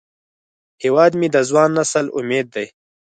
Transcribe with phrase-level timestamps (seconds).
[0.83, 2.67] هیواد مې د ځوان نسل امید دی